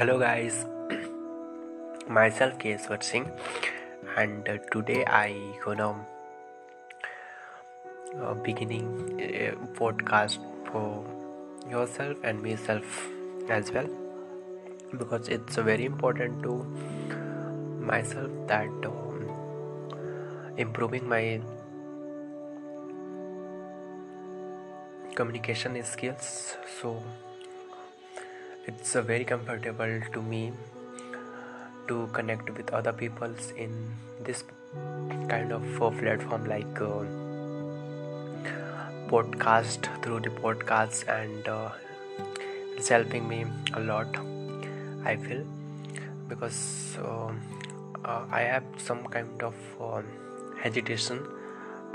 [0.00, 0.54] Hello guys,
[2.08, 3.30] myself Keshwar Singh,
[4.16, 5.88] and uh, today I gonna
[8.22, 10.38] uh, beginning a podcast
[10.70, 11.04] for
[11.70, 13.10] yourself and myself
[13.50, 13.90] as well
[14.96, 16.54] because it's uh, very important to
[17.92, 19.28] myself that um,
[20.56, 21.42] improving my
[25.14, 26.56] communication skills.
[26.80, 27.02] So
[28.70, 30.52] it's uh, very comfortable to me
[31.88, 33.72] to connect with other peoples in
[34.26, 34.44] this
[35.28, 37.00] kind of uh, platform like uh,
[39.12, 41.70] podcast through the podcasts and uh,
[42.76, 43.40] it's helping me
[43.74, 44.20] a lot
[45.12, 45.42] i feel
[46.28, 46.60] because
[47.04, 47.40] um,
[48.04, 49.56] uh, i have some kind of
[49.88, 50.04] um,
[50.62, 51.26] hesitation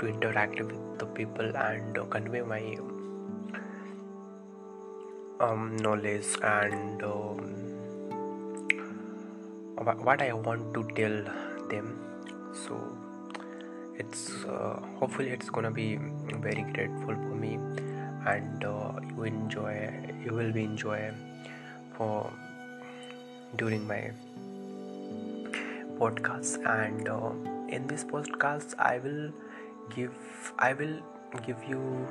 [0.00, 2.62] to interact with the people and uh, convey my
[5.40, 7.38] um, knowledge and um,
[10.02, 11.98] what I want to tell them.
[12.52, 12.80] So
[13.98, 15.98] it's uh, hopefully it's gonna be
[16.40, 17.58] very grateful for me,
[18.26, 19.92] and uh, you enjoy
[20.24, 21.12] you will be enjoy
[21.96, 22.30] for
[23.56, 24.10] during my
[25.98, 27.30] podcast and uh,
[27.68, 29.32] in this podcast I will
[29.94, 30.12] give
[30.58, 30.98] I will
[31.46, 32.06] give you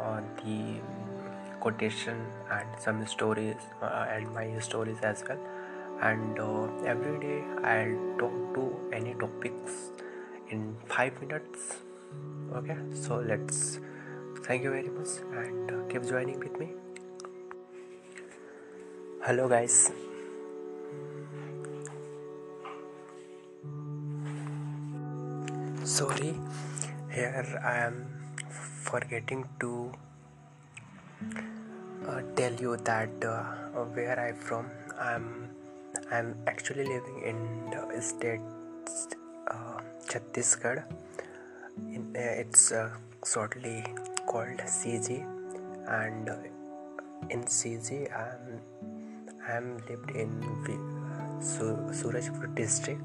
[0.00, 0.80] uh, the
[1.60, 2.18] quotation
[2.50, 5.38] and some stories uh, and my stories as well.
[6.00, 9.90] And uh, every day i'll talk to any topics
[10.50, 11.76] in 5 minutes.
[12.54, 13.80] Okay so let's
[14.44, 16.68] thank you very much and uh, keep joining with me.
[19.24, 19.90] Hello guys.
[25.84, 26.36] Sorry
[27.18, 27.94] here i am
[28.88, 29.70] forgetting to
[32.06, 33.42] uh, tell you that uh,
[33.94, 34.66] where I'm from.
[35.00, 35.48] I'm
[36.10, 38.40] I'm actually living in the state
[39.48, 40.84] uh, Chhattisgarh.
[41.76, 42.90] In, uh, it's uh,
[43.26, 43.84] shortly
[44.26, 45.24] called CG,
[45.88, 46.36] and uh,
[47.30, 48.60] in CG I'm
[49.48, 50.30] I'm lived in
[51.40, 53.02] Sur- Surajpur district.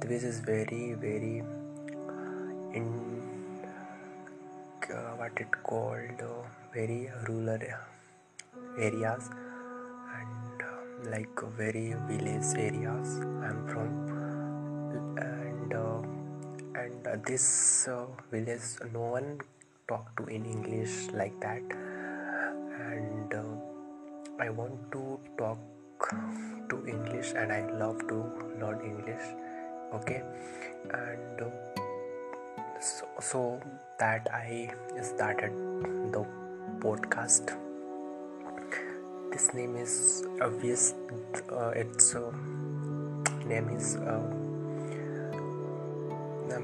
[0.00, 1.44] This is very very
[2.74, 2.86] in
[5.18, 6.22] what it called
[6.74, 7.58] very rural
[8.78, 9.30] areas
[10.18, 13.20] and uh, like very village areas.
[13.46, 13.90] I'm from
[15.16, 19.40] and uh, and uh, this uh, village no one
[19.88, 21.62] talk to in english like that.
[22.92, 23.72] And uh,
[24.40, 25.58] i want to talk
[26.70, 28.16] to english and i love to
[28.60, 29.26] learn english
[29.94, 30.22] okay?
[30.90, 31.81] And uh,
[32.82, 33.40] so, so
[33.98, 34.68] that i
[35.02, 35.52] started
[36.14, 36.22] the
[36.84, 37.52] podcast.
[39.30, 40.94] This name is obvious.
[41.50, 42.32] Uh, its uh,
[43.46, 44.18] name is uh,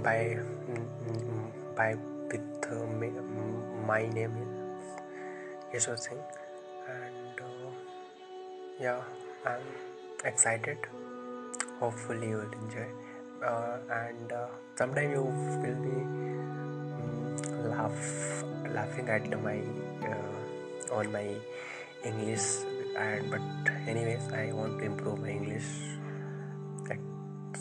[0.02, 0.38] by
[1.76, 1.94] by
[2.32, 2.86] with uh,
[3.86, 6.24] my name is Yashwar Singh.
[6.96, 7.70] And uh,
[8.80, 9.00] yeah
[9.46, 9.68] I'm
[10.24, 10.78] excited.
[11.78, 12.88] Hopefully you will enjoy
[13.42, 15.98] and uh, sometime you will be
[16.98, 18.44] um, laugh
[18.74, 19.60] laughing at my
[20.02, 21.26] uh, on my
[22.04, 22.64] english.
[22.96, 23.40] And but
[23.86, 25.68] anyways i want to improve my english.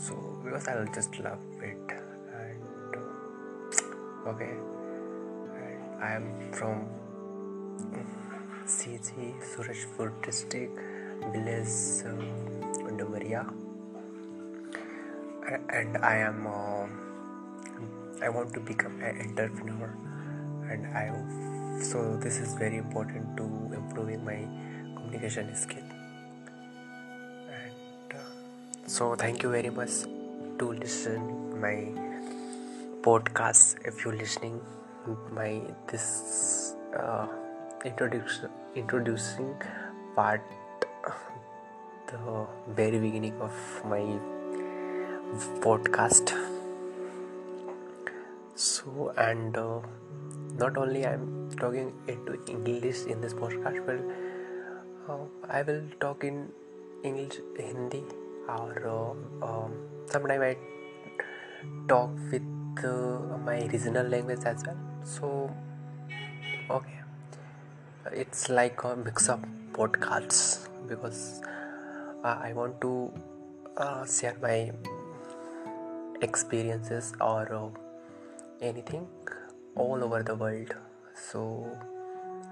[0.06, 1.92] So because i'll just love it.
[2.42, 4.54] And uh, okay.
[5.66, 6.88] And i am from
[8.66, 10.78] cg surajpur district
[11.32, 13.67] village uh, Dumaria
[15.48, 16.86] and i am uh,
[18.26, 19.90] i want to become an entrepreneur.
[20.70, 21.04] And i
[21.82, 23.44] so this is very important to
[23.74, 24.40] improving my
[24.96, 25.84] communication skill.
[27.58, 30.04] And uh, so thank you very much
[30.60, 31.76] to listen my
[33.02, 33.78] podcast.
[33.86, 34.60] If you're listening
[35.32, 35.62] my
[35.92, 37.28] this uh,
[37.86, 39.56] introduction introducing
[40.16, 40.42] part
[42.08, 43.54] the very beginning of
[43.86, 44.04] my
[45.62, 46.34] podcast.
[48.56, 49.82] So and uh,
[50.62, 51.26] not only i'm
[51.62, 54.00] talking into english in this podcast but
[55.10, 56.50] uh, i will talk in
[57.04, 58.02] english hindi
[58.56, 59.74] or uh, um,
[60.14, 60.56] sometimes i
[61.88, 64.78] talk with uh, my regional language as well.
[65.04, 65.52] So
[66.70, 67.00] okay.
[68.12, 69.44] It's like a mix of
[69.74, 71.42] podcasts because
[72.24, 73.12] uh, i want to
[73.78, 74.72] uh, share my
[76.22, 77.70] experiences or uh,
[78.62, 79.08] anything
[79.76, 80.76] all over the world.
[81.14, 81.70] So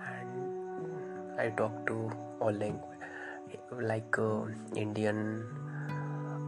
[0.09, 2.95] and i talk to all language
[3.81, 4.45] like uh,
[4.75, 5.44] Indian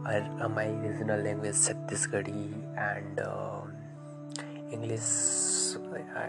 [0.06, 3.62] or uh, my regional language Chhattisgarhi and uh,
[4.70, 5.08] English.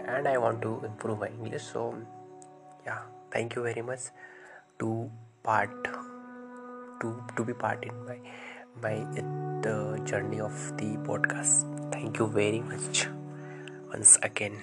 [0.06, 1.62] And I want to improve my English.
[1.62, 1.94] So
[2.84, 3.00] yeah
[3.30, 4.00] thank you very much
[4.78, 5.10] to
[5.42, 5.70] part
[7.00, 8.18] to to be part in my
[8.82, 8.96] my
[9.66, 11.66] uh, journey of the podcast.
[11.92, 13.08] Thank you very much
[13.92, 14.62] once again